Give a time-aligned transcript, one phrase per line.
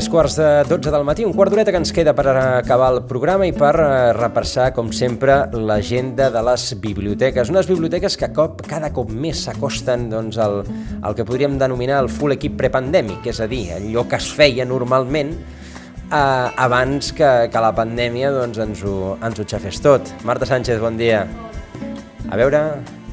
[0.00, 3.02] Tres quarts de 12 del matí, un quart d'horeta que ens queda per acabar el
[3.04, 7.50] programa i per eh, repassar, com sempre, l'agenda de les biblioteques.
[7.52, 10.62] Unes biblioteques que cop, cada cop més s'acosten doncs, al,
[11.04, 14.64] al que podríem denominar el full equip prepandèmic, és a dir, allò que es feia
[14.64, 20.14] normalment eh, abans que, que la pandèmia doncs, ens, ho, ens ho xafés tot.
[20.24, 21.26] Marta Sánchez, bon dia.
[22.30, 22.64] A veure,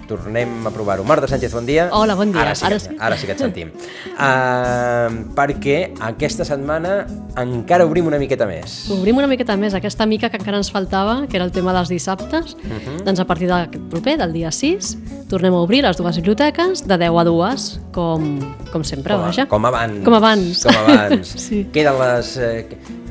[0.07, 1.03] tornem a provar-ho.
[1.03, 1.89] Marta Sánchez, bon dia.
[1.91, 2.41] Hola, bon dia.
[2.41, 2.89] Ara sí, Ara sí.
[2.99, 3.71] ara sí que et sentim.
[4.17, 7.03] Uh, perquè aquesta setmana
[7.37, 8.87] encara obrim una miqueta més.
[8.91, 11.89] Obrim una miqueta més aquesta mica que encara ens faltava, que era el tema dels
[11.93, 12.55] dissabtes.
[12.55, 12.79] Uh Mhm.
[12.97, 13.03] -huh.
[13.05, 14.97] Doncs a partir d'aquest proper, del dia 6,
[15.29, 18.39] tornem a obrir les dues biblioteques de 10 a 2, com,
[18.71, 19.45] com sempre, com, a- vaja.
[19.45, 20.03] com abans.
[20.03, 20.63] Com abans.
[20.63, 21.27] Com abans.
[21.47, 21.67] Sí.
[21.71, 22.37] Queden les...
[22.37, 22.65] Eh,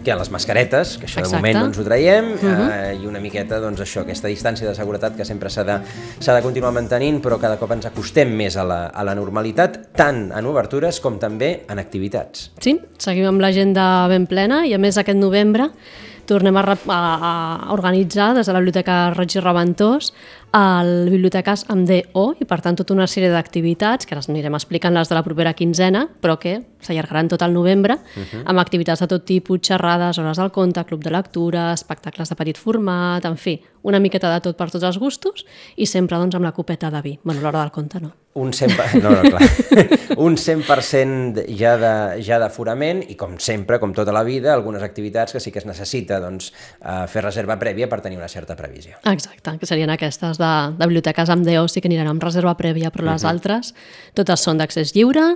[0.06, 1.34] queden les mascaretes, que això Exacte.
[1.34, 2.70] de moment no ens ho traiem, uh Mhm.
[2.70, 5.80] eh, i una miqueta, doncs això, aquesta distància de seguretat que sempre s'ha de,
[6.20, 10.30] de continuar mantenint, però cada cop ens acostem més a la, a la normalitat, tant
[10.32, 12.50] en obertures com també en activitats.
[12.60, 15.70] Sí, seguim amb l'agenda ben plena i a més aquest novembre
[16.26, 17.00] tornem a, a,
[17.68, 20.12] a organitzar des de la Biblioteca Roig i Reventós
[20.54, 24.94] el Biblioteques amb DO i per tant tota una sèrie d'activitats que ara anirem explicant
[24.94, 27.98] les de la propera quinzena però que s'allargaran tot el novembre
[28.44, 32.60] amb activitats de tot tipus, xerrades, hores del conte, club de lectura, espectacles de petit
[32.60, 35.44] format, en fi, una miqueta de tot per tots els gustos
[35.76, 37.18] i sempre doncs amb la copeta de vi.
[37.22, 38.12] Bueno, l'hora del conte no.
[38.36, 39.46] Un 100%, no, no, clar.
[40.26, 45.32] un 100% ja de, ja d'aforament i com sempre, com tota la vida, algunes activitats
[45.32, 46.50] que sí que es necessita doncs,
[46.82, 48.98] eh, fer reserva prèvia per tenir una certa previsió.
[49.08, 52.92] Exacte, que serien aquestes de, de biblioteques amb DO, sí que aniran amb reserva prèvia,
[52.94, 53.72] però les altres
[54.16, 55.34] totes són d'accés lliure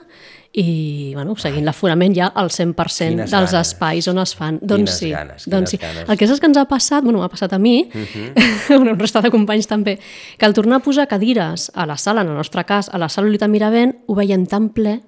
[0.51, 3.69] i, bueno, seguint l'aforament ja al 100% Quines dels ganes.
[3.69, 4.59] espais on es fan.
[4.59, 5.79] Doncs Quines sí, ganes, doncs sí.
[5.83, 6.09] ganes.
[6.09, 7.85] El que és que ens ha passat, bueno, m'ha passat a mi,
[8.69, 9.99] bueno, un resta de companys també,
[10.37, 13.09] que al tornar a posar cadires a la sala, en el nostre cas, a la
[13.09, 14.99] sala Lolita Miravent, ho veiem tan ple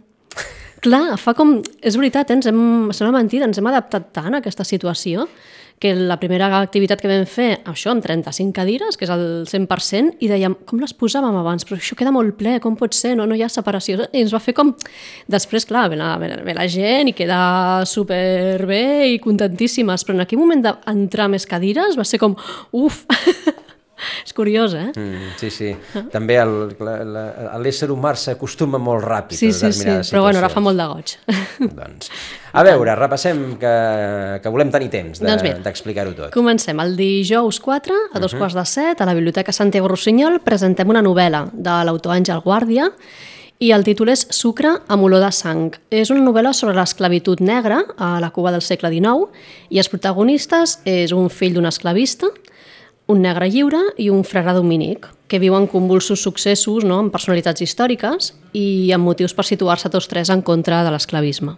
[0.82, 1.60] Clar, fa com...
[1.78, 2.36] És veritat, eh?
[2.41, 5.28] ens hem, sembla mentida, ens hem adaptat tant a aquesta situació
[5.82, 10.16] que la primera activitat que vam fer, això, amb 35 cadires, que és el 100%,
[10.22, 11.66] i dèiem, com les posàvem abans?
[11.66, 13.16] Però això queda molt ple, com pot ser?
[13.19, 13.98] No, no hi ha separació.
[14.12, 14.70] I ens va fer com...
[15.32, 18.82] Després, clar, ve la, ve la- gent i queda superbé
[19.12, 22.37] i contentíssimes, però en aquell moment d'entrar més cadires va ser com,
[22.78, 23.03] uf,
[24.24, 24.90] és curiós, eh?
[24.96, 25.70] Mm, sí, sí.
[26.12, 26.38] També
[27.62, 30.64] l'ésser humà s'acostuma molt ràpid Sí, a sí, sí, determinades però bueno, ara fa situacions.
[30.64, 31.74] molt de goig.
[31.78, 32.10] Doncs,
[32.52, 33.74] a veure, repassem que,
[34.42, 36.30] que volem tenir temps de- Doncs d'explicar-ho tot.
[36.34, 36.78] Comencem.
[36.80, 41.02] El dijous 4, a dos quarts de set, a la Biblioteca Santiago Rossinyol, presentem una
[41.02, 42.90] novel·la de l'autor Àngel Guàrdia
[43.62, 45.69] i el títol és Sucre amb olor de sang.
[45.94, 49.28] És una novel·la sobre l'esclavitud negra a la Cuba del segle XIX
[49.70, 52.26] i els protagonistes és un fill d'un esclavista,
[53.10, 58.32] un negre lliure i un frare dominic, que viuen convulsos successos no, amb personalitats històriques
[58.52, 61.56] i amb motius per situar-se tots tres en contra de l'esclavisme.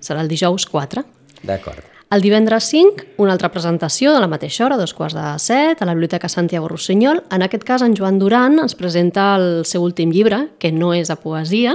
[0.00, 1.04] Serà el dijous 4.
[1.44, 1.95] D'acord.
[2.08, 5.86] El divendres 5, una altra presentació de la mateixa hora, dos quarts de set, a
[5.88, 7.24] la Biblioteca Santiago Rossinyol.
[7.34, 11.10] En aquest cas, en Joan Duran ens presenta el seu últim llibre, que no és
[11.10, 11.72] de poesia,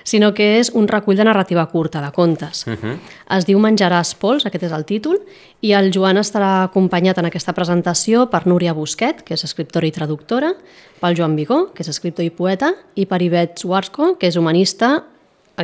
[0.00, 2.64] sinó que és un recull de narrativa curta, de contes.
[2.66, 2.96] Uh -huh.
[3.36, 5.20] Es diu Menjaràs pols, aquest és el títol,
[5.60, 9.92] i el Joan estarà acompanyat en aquesta presentació per Núria Busquet, que és escriptora i
[9.92, 10.54] traductora,
[11.00, 15.04] pel Joan Vigó, que és escriptor i poeta, i per Ivet Swarsko, que és humanista,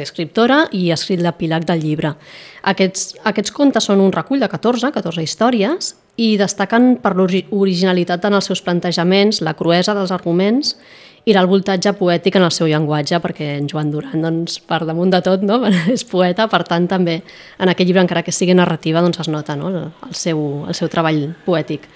[0.01, 2.15] escriptora i ha escrit l'epíleg del llibre.
[2.63, 8.37] Aquests, aquests contes són un recull de 14, 14 històries, i destaquen per l'originalitat en
[8.37, 10.75] els seus plantejaments, la cruesa dels arguments
[11.25, 15.13] i el voltatge poètic en el seu llenguatge, perquè en Joan Duran, doncs, per damunt
[15.13, 15.61] de tot, no?
[15.95, 17.21] és poeta, per tant, també
[17.59, 19.71] en aquest llibre, encara que sigui narrativa, doncs es nota no?
[19.71, 21.87] el, seu, el seu treball poètic.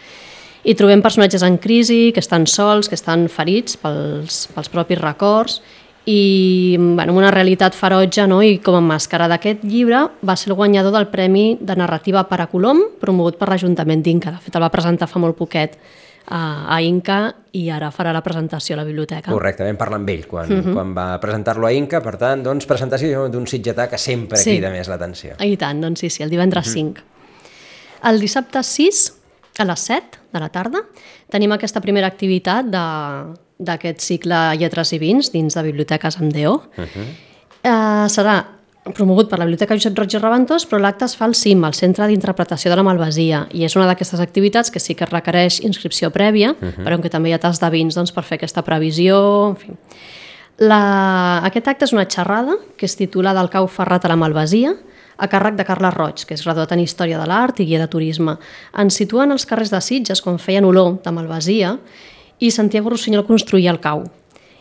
[0.66, 5.60] I trobem personatges en crisi, que estan sols, que estan ferits pels, pels propis records,
[6.06, 8.38] i bueno, amb una realitat ferotge no?
[8.46, 12.40] i com a màscara d'aquest llibre va ser el guanyador del Premi de Narrativa per
[12.40, 14.30] a Colom promogut per l'Ajuntament d'Inca.
[14.36, 15.74] De fet, el va presentar fa molt poquet
[16.28, 19.32] a, a Inca i ara farà la presentació a la biblioteca.
[19.34, 20.72] Correcte, vam parlar amb ell quan, Mhm.
[20.74, 24.56] quan va presentar-lo a Inca, per tant, doncs, presentació d'un sitgetà que sempre Sí.
[24.56, 25.34] crida més l'atenció.
[25.42, 27.00] I tant, doncs sí, sí, el divendres 5.
[28.04, 29.12] El dissabte 6,
[29.58, 30.82] a les 7 de la tarda,
[31.30, 36.54] tenim aquesta primera activitat de- d'aquest cicle Lletres i Vins dins de Biblioteques amb DO.
[36.76, 37.06] Uh -huh.
[37.62, 38.44] eh, serà
[38.94, 41.74] promogut per la Biblioteca Josep Roig i Reventós, però l'acte es fa al CIM, al
[41.74, 46.10] Centre d'Interpretació de la Malvasia, i és una d'aquestes activitats que sí que requereix inscripció
[46.10, 46.84] prèvia, uh -huh.
[46.84, 49.56] però en què també hi ha tas de vins doncs, per fer aquesta previsió, en
[49.56, 49.72] fi.
[50.58, 51.42] La...
[51.44, 54.74] Aquest acte és una xerrada que es titula Del cau ferrat a la Malvasia,
[55.18, 57.88] a càrrec de Carles Roig, que és graduat en Història de l'Art i guia de
[57.88, 58.36] turisme.
[58.76, 61.78] Ens situen als carrers de Sitges quan feien olor de Malvasia
[62.38, 64.04] i Santiago Rossinyol construïa el cau.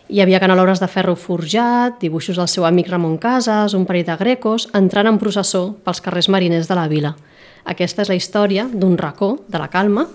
[0.06, 4.18] Hi havia canelobres de ferro forjat, dibuixos del seu amic Ramon Casas, un parell de
[4.20, 7.16] grecos, entrant en processó pels carrers mariners de la vila.
[7.66, 10.06] Aquesta és la història d'un racó de la calma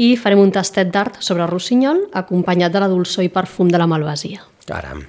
[0.00, 3.88] i farem un tastet d'art sobre Rossinyol acompanyat de la dolçor i perfum de la
[3.90, 4.40] Malvasia.
[4.66, 5.04] Caram.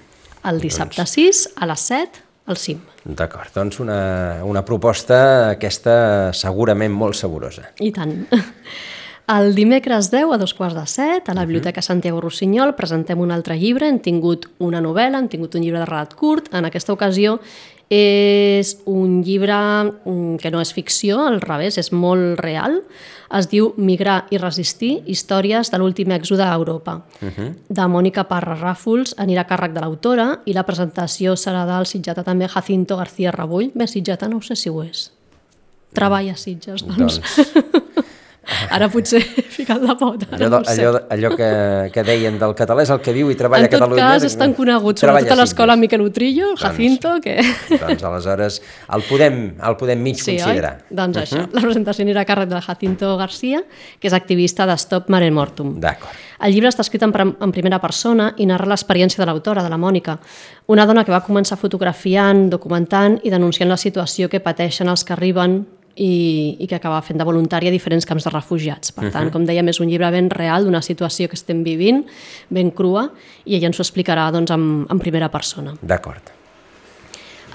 [0.49, 2.79] El dissabte 6 a les 7 al cim.
[3.05, 3.99] D'acord, doncs una,
[4.43, 5.19] una proposta
[5.53, 7.69] aquesta segurament molt saborosa.
[7.79, 8.17] I tant.
[9.29, 13.29] El dimecres 10 a dos quarts de set, a la Biblioteca Santiago Rossinyol, presentem un
[13.29, 13.85] altre llibre.
[13.85, 16.47] Hem tingut una novel·la, hem tingut un llibre de relat curt.
[16.57, 17.35] En aquesta ocasió
[17.93, 22.79] és un llibre mm, que no és ficció, al revés, és molt real.
[23.37, 27.03] Es diu Migrar i resistir, històries de l'últim èxode a Europa.
[27.21, 27.53] Uh -huh.
[27.69, 32.23] De Mònica Parra Ràfols, anirà a càrrec de l'autora i la presentació serà del sitjata
[32.23, 33.71] també Jacinto García Rebull.
[33.75, 35.11] Bé, sitjata no sé si ho és.
[35.93, 37.19] Treballa a Sitges, doncs.
[37.19, 37.79] Doncs
[38.71, 41.49] Ara potser he ficat la pota, allò, no allò, allò que,
[41.93, 44.07] que deien del català és el que viu i treballa en tot a Catalunya.
[44.15, 45.75] cas, és tan conegut, Treballa sobretot a l'escola.
[45.79, 47.37] Miquel Utrillo, el Jacinto, que...
[47.69, 48.61] Doncs aleshores
[48.95, 50.73] el podem, el podem mig Sí, considerar.
[50.89, 50.95] oi?
[51.01, 53.61] Doncs això, la presentació anirà a càrrec de Jacinto García,
[53.99, 55.75] que és activista de Stop Mare Mortum.
[55.79, 56.15] D'acord.
[56.39, 59.77] El llibre està escrit en, en primera persona i narra l'experiència de l'autora, de la
[59.77, 60.17] Mònica,
[60.71, 65.13] una dona que va començar fotografiant, documentant i denunciant la situació que pateixen els que
[65.13, 65.65] arriben
[65.99, 68.93] i, i que acaba fent de voluntària a diferents camps de refugiats.
[68.95, 72.05] Per tant, com dèiem, és un llibre ben real d'una situació que estem vivint,
[72.49, 73.09] ben crua,
[73.45, 75.75] i ella ens ho explicarà doncs, en, en primera persona.
[75.81, 76.31] D'acord.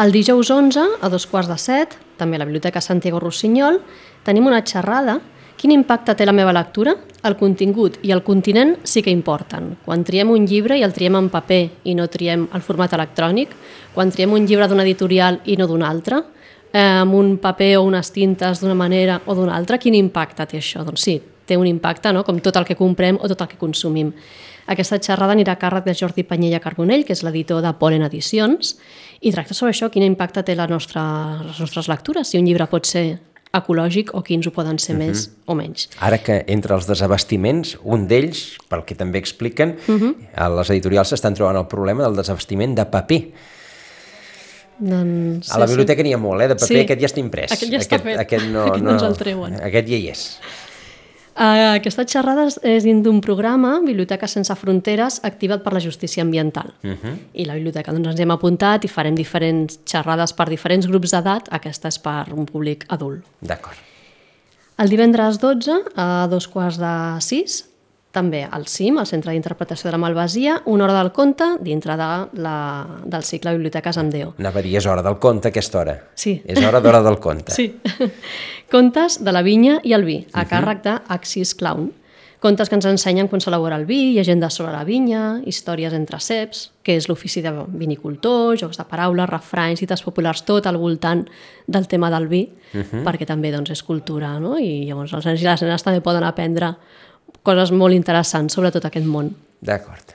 [0.04, 3.80] El dijous 11, a dos quarts de set, també a la Biblioteca Santiago Rossinyol,
[4.26, 5.20] tenim una xerrada
[5.54, 6.92] Quin impacte té la meva lectura?
[7.24, 9.70] El contingut i el continent sí que importen.
[9.84, 13.54] Quan triem un llibre i el triem en paper i no triem el format electrònic,
[13.94, 16.20] quan triem un llibre d'una editorial i no d'una altra,
[16.74, 20.58] eh, amb un paper o unes tintes d'una manera o d'una altra, quin impacte té
[20.58, 20.82] això?
[20.84, 22.24] Doncs sí, té un impacte, no?
[22.26, 24.10] com tot el que comprem o tot el que consumim.
[24.66, 28.78] Aquesta xerrada anirà a càrrec de Jordi Panyella Carbonell, que és l'editor de Polen Edicions,
[29.20, 31.04] i tracta sobre això, quin impacte té la nostra,
[31.44, 33.04] les nostres lectures, si un llibre pot ser
[33.54, 35.86] ecològic o quins ho poden ser més o menys.
[36.02, 40.56] Ara que entre els desabastiments, un d'ells, pel que també expliquen, uh -huh.
[40.56, 43.22] les editorials s'estan trobant el problema del desabastiment de paper.
[44.78, 46.80] Doncs, A la biblioteca n'hi ha molt, eh, de paper, Sí.
[46.80, 47.52] aquest ja està imprès.
[47.52, 48.18] Aquest ja està aquest, fet.
[48.18, 49.54] Aquest no, Aquest no no, ens el treuen.
[49.62, 50.40] Aquest ja hi és.
[51.36, 56.22] Uh, aquesta xerrada és- és dins d'un programa, Biblioteca Sense Fronteres, activat per la justícia
[56.22, 56.74] ambiental.
[56.84, 57.16] Uh -huh.
[57.34, 61.48] I la biblioteca doncs, ens hem apuntat i farem diferents xerrades per diferents grups d'edat.
[61.50, 63.24] Aquesta és per un públic adult.
[63.40, 63.76] D'acord.
[64.78, 67.64] El divendres 12, a dos quarts de sis,
[68.14, 72.08] també al CIM, al Centre d'Interpretació de la Malvasia, una hora del conte dintre de
[72.44, 72.56] la,
[73.04, 74.32] del cicle Biblioteques amb Déu.
[74.38, 75.98] Anava a dir, és hora del conte, aquesta hora.
[76.14, 76.38] Sí.
[76.46, 77.52] És hora d'hora del conte.
[77.56, 77.72] Sí.
[78.74, 81.92] Contes de la vinya i el vi, a càrrec de Axis Clown.
[82.44, 86.66] Contes que ens ensenyen com s'elabora el vi, llegendes sobre la vinya, històries entre ceps,
[86.84, 91.22] que és l'ofici de vinicultor, jocs de paraules, refranys, cites populars, tot al voltant
[91.64, 92.42] del tema del vi,
[93.06, 94.58] perquè també doncs, és cultura, no?
[94.60, 96.74] I llavors els nens i les nenes també poden aprendre
[97.42, 99.32] coses molt interessants sobre tot aquest món.
[99.64, 100.14] D'acord.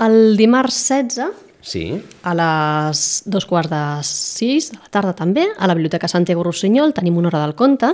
[0.00, 1.92] El dimarts 16 Sí?
[2.24, 6.94] A les dos quarts de sis de la tarda també, a la Biblioteca Santiago Rossinyol,
[6.96, 7.90] tenim una hora del conte,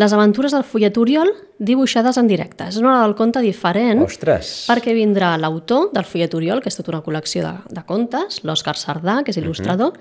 [0.00, 2.68] les aventures del fullet Oriol dibuixades en directe.
[2.70, 4.52] És una hora del conte diferent Ostres!
[4.70, 8.76] perquè vindrà l'autor del fullet Oriol, que és tota una col·lecció de, de contes, l'Òscar
[8.78, 9.98] Sardà, que és il·lustrador,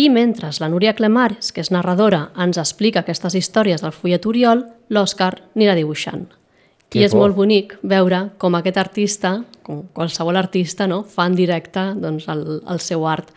[0.00, 4.62] i mentre la Núria Clemares, que és narradora, ens explica aquestes històries del fullet Oriol,
[4.88, 6.24] l'Òscar anirà dibuixant.
[6.90, 7.20] Que I és bo.
[7.22, 9.34] molt bonic veure com aquest artista,
[9.66, 13.28] com qualsevol artista, no, fa en directe doncs, el, el seu art.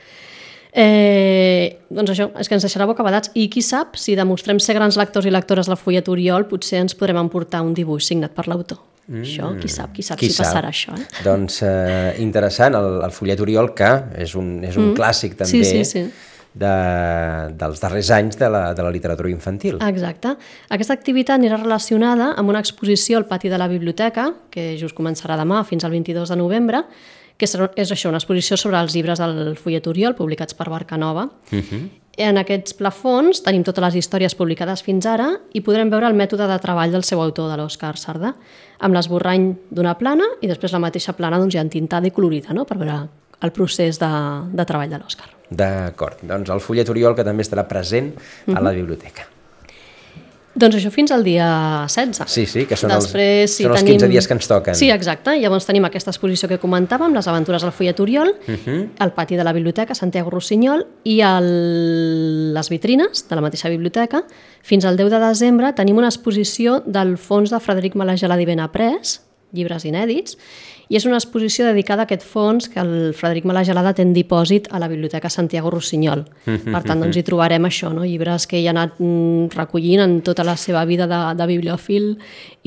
[0.74, 4.98] Eh, doncs això, és que ens deixarà bocabadats i qui sap, si demostrem ser grans
[4.98, 8.79] lectors i lectores del fullet Oriol, potser ens podrem emportar un dibuix signat per l'autor.
[9.12, 9.22] Mm.
[9.27, 10.96] Això, qui sap, qui sap Qui si passarà això.
[10.96, 11.24] Eh?
[11.27, 13.91] Doncs eh, interessant, el, el fullet Oriol, que
[14.24, 14.98] és un, és un mm.
[14.98, 16.32] clàssic també Sí, sí, sí.
[16.53, 16.74] De,
[17.57, 19.79] dels darrers anys de la, de la literatura infantil.
[19.81, 20.36] Exacte.
[20.69, 25.38] Aquesta activitat anirà relacionada amb una exposició al pati de la biblioteca, que just començarà
[25.39, 26.83] demà fins al 22 de novembre,
[27.38, 31.29] que serà- és això, una exposició sobre els llibres del fullet Oriol, publicats per Barcanova.
[31.51, 31.89] Uh -huh.
[32.15, 36.48] En aquests plafons tenim totes les històries publicades fins ara i podrem veure el mètode
[36.48, 38.36] de treball del seu autor, de l'Òscar Sardà,
[38.79, 42.65] amb l'esborrany d'una plana i després la mateixa plana doncs, ja entintada i colorida, no?
[42.65, 43.10] per veure
[43.43, 44.09] el procés de,
[44.53, 45.29] de treball de l'Òscar.
[45.53, 48.13] D'acord, doncs el fullet Oriol que també estarà present
[48.55, 49.27] a la biblioteca.
[50.53, 51.45] Doncs això fins al dia
[51.89, 52.27] 16.
[52.29, 53.95] Sí, sí, que són, Després, els, sí, són els tenim...
[53.97, 54.75] 15 dies que ens toquen.
[54.77, 55.33] Sí, exacte.
[55.41, 58.59] Llavors tenim aquesta exposició que comentàvem, les aventures al Follet Oriol, uh Mhm.
[58.67, 58.89] -huh.
[59.00, 62.53] al pati de la biblioteca Santiago Rossinyol i el...
[62.53, 64.23] les vitrines de la mateixa biblioteca.
[64.62, 69.21] Fins al 10 de desembre tenim una exposició del fons de Frederic Malagelada i Benaprés,
[69.53, 70.38] llibres inèdits,
[70.89, 74.67] i és una exposició dedicada a aquest fons que el Frederic Malagelada té en dipòsit
[74.72, 76.25] a la Biblioteca Santiago Rossinyol.
[76.45, 78.03] Per tant, doncs hi trobarem això, no?
[78.03, 82.17] llibres que ell ha anat mm, recollint en tota la seva vida de, de bibliòfil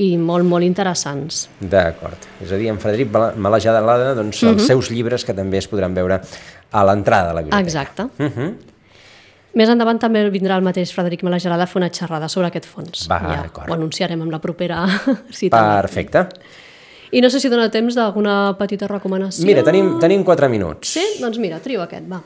[0.03, 1.49] i molt, molt interessants.
[1.61, 2.17] D'acord.
[2.41, 4.53] És a dir, en Frederic Mala- Malajada Lada, doncs, Mhm.
[4.57, 6.19] els seus llibres que també es podran veure
[6.71, 7.61] a l'entrada de la biblioteca.
[7.63, 8.03] Exacte.
[8.17, 8.53] Uh -huh.
[9.57, 13.07] Més endavant també vindrà el mateix Frederic Malagelada a fer una xerrada sobre aquest fons.
[13.09, 14.85] Va, ja ho anunciarem amb la propera
[15.31, 15.81] cita.
[15.81, 16.27] Perfecte.
[17.11, 19.45] I no sé si dona temps d'alguna petita recomanació.
[19.45, 20.87] Mira, tenim, tenim 4 minuts.
[20.97, 21.03] Sí?
[21.21, 22.21] Doncs mira, trio aquest, va.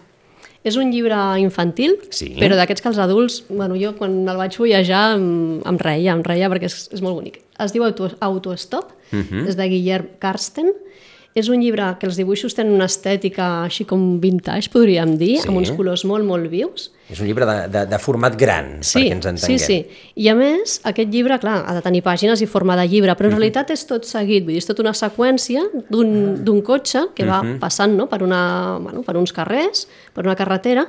[0.63, 2.35] És un llibre infantil, Sí.
[2.37, 6.21] però d'aquests que els adults, bueno, jo quan el vaig fullejar em, em reia, em
[6.23, 7.39] reia perquè és, és molt bonic.
[7.59, 9.23] Es diu Auto, Autostop, uh Mhm.
[9.31, 9.47] -huh.
[9.49, 10.71] és de Guillerm Karsten.
[11.33, 15.47] És un llibre que els dibuixos tenen una estètica així com vintage, podríem dir, Sí.
[15.47, 16.89] amb uns colors molt, molt vius.
[17.09, 19.59] És un llibre de, de, de format gran, Sí, perquè ens entenguem.
[19.59, 19.87] sí, sí.
[20.15, 23.27] I a més, aquest llibre, clar, ha de tenir pàgines i forma de llibre, però
[23.31, 27.23] en realitat és tot seguit, vull dir, és tota una seqüència d'un d'un cotxe que
[27.25, 30.87] va passant no, per, una, bueno, per uns carrers, per una carretera,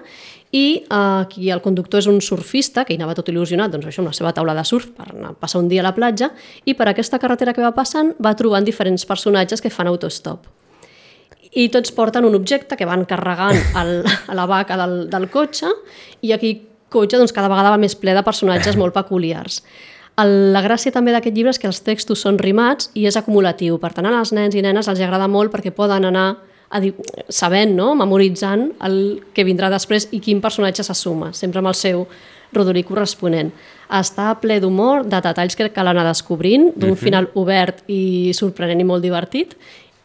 [0.53, 4.05] i eh, aquí el conductor és un surfista, que hi anava tot il·lusionat, doncs això,
[4.05, 6.31] amb la seva taula de surf, per anar passar un dia a la platja,
[6.65, 10.51] i per aquesta carretera que va passant va trobant diferents personatges que fan autostop
[11.53, 15.69] i tots porten un objecte que van carregant al, a la vaca del, del cotxe
[16.25, 16.55] i aquí
[16.93, 19.63] cotxe doncs, cada vegada va més ple de personatges molt peculiars.
[20.21, 23.79] El, la gràcia també d'aquest llibre és que els textos són rimats i és acumulatiu.
[23.81, 26.27] Per tant, als nens i nenes els agrada molt perquè poden anar
[27.29, 27.93] sabent, no?
[27.99, 32.07] memoritzant el que vindrà després i quin personatge s'assuma, sempre amb el seu
[32.53, 33.53] rodolí corresponent.
[33.93, 38.85] Està ple d'humor, de detalls que cal anar descobrint, d'un final obert i sorprenent i
[38.89, 39.57] molt divertit,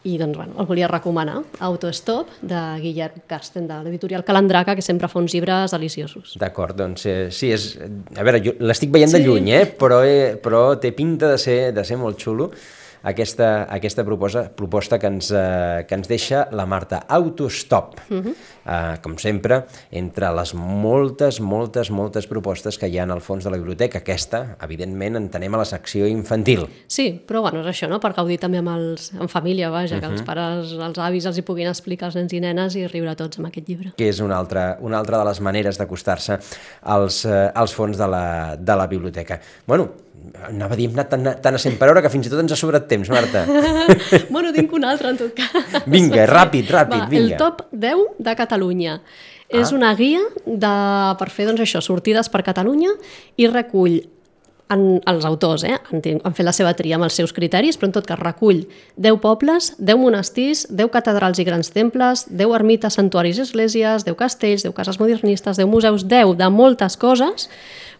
[0.08, 5.08] i doncs, bueno, el volia recomanar, Autostop, de Guillem Karsten, de l'editorial Calandraca, que sempre
[5.10, 6.36] fa uns llibres deliciosos.
[6.40, 7.74] D'acord, doncs eh, sí, és...
[8.16, 9.26] A veure, jo l'estic veient de Sí.
[9.26, 9.64] lluny, eh?
[9.66, 12.52] però, eh, però té pinta de ser, de ser molt xulo
[13.02, 17.04] aquesta, aquesta proposta, proposta que, ens, eh, que ens deixa la Marta.
[17.08, 17.96] Autostop.
[18.10, 18.34] Uh -huh.
[18.66, 23.44] eh, com sempre, entre les moltes, moltes, moltes propostes que hi ha en el fons
[23.44, 23.98] de la biblioteca.
[23.98, 26.66] Aquesta, evidentment, entenem a la secció infantil.
[26.86, 28.00] Sí, però bueno, és això, no?
[28.00, 31.42] per gaudir també amb els, en família, vaja, que els pares, els avis els hi
[31.42, 33.92] puguin explicar als nens i nenes i riure tots amb aquest llibre.
[33.96, 36.38] que és una altra, una altra de les maneres d'acostar-se
[36.82, 39.40] als, eh, als fons de la, de la biblioteca.
[39.66, 39.88] Bueno,
[40.48, 42.42] anava a dir, hem anat tan, tan a 100 per hora que fins i tot
[42.42, 43.44] ens ha sobrat temps, Marta.
[44.34, 45.82] bueno, tinc un altre, en tot cas.
[45.86, 47.34] Vinga, ràpid, ràpid, Va, vinga.
[47.34, 49.00] El top 10 de Catalunya.
[49.48, 50.76] És una guia de,
[51.16, 52.92] per fer doncs, això, sortides per Catalunya
[53.40, 54.02] i recull
[54.68, 57.88] en, els autors eh, han, han fet la seva tria amb els seus criteris, però
[57.88, 58.64] en tot cas recull
[59.00, 64.18] 10 pobles, 10 monestirs, 10 catedrals i grans temples, 10 ermites, santuaris i esglésies, 10
[64.20, 67.48] castells, 10 cases modernistes, 10 museus, 10 de moltes coses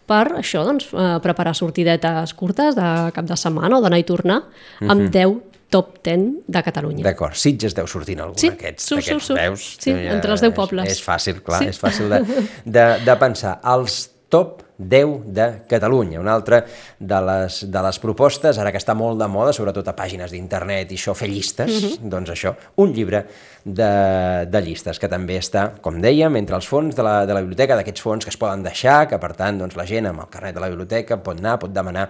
[0.09, 4.41] per això, doncs, eh, preparar sortidetes curtes de cap de setmana o d'anar i tornar
[4.81, 5.37] amb 10
[5.69, 7.03] top 10 de Catalunya.
[7.05, 9.41] D'acord, Sitges deu sortir en algun Sí, d'aquests, surt, d'aquests surt, surt.
[9.43, 9.67] veus.
[9.83, 10.87] Sí, entre els 10 pobles.
[10.89, 11.69] És, és fàcil, clar, Sí.
[11.69, 12.23] és fàcil de,
[12.65, 13.59] de, de pensar.
[13.75, 13.99] Els
[14.33, 16.61] top 10 de Catalunya, una altra
[16.99, 20.91] de les, de les propostes, ara que està molt de moda, sobretot a pàgines d'internet
[20.91, 21.69] i això, fer llistes,
[21.99, 22.09] Mhm.
[22.09, 23.25] doncs això, un llibre
[23.65, 27.41] de, de llistes, que també està, com dèiem, entre els fons de la, de la
[27.41, 30.29] biblioteca, d'aquests fons que es poden deixar, que per tant doncs, la gent amb el
[30.31, 32.09] carnet de la biblioteca pot anar, pot demanar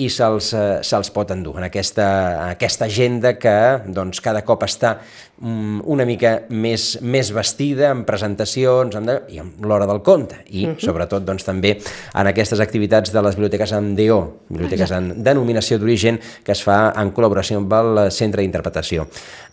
[0.00, 2.06] i se'ls eh, se pot endur en aquesta,
[2.48, 3.54] aquesta agenda que
[3.92, 4.94] doncs, cada cop està
[5.40, 10.40] mm, una mica més, més vestida amb presentacions amb de, i amb l'hora del conte
[10.48, 10.80] i uh -huh.
[10.80, 11.78] sobretot doncs, també
[12.14, 16.92] en aquestes activitats de les biblioteques en DO, biblioteques en denominació d'origen que es fa
[16.96, 19.06] en col·laboració amb el Centre d'Interpretació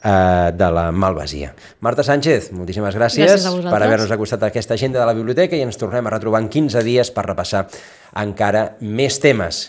[0.04, 1.54] eh, de la Malvasia.
[1.82, 5.62] Marta Sánchez, moltíssimes gràcies, Gràcies per haver-nos acostat a aquesta agenda de la biblioteca i
[5.62, 7.68] ens tornem a retrobar en 15 dies per repassar
[8.16, 9.68] encara més temes.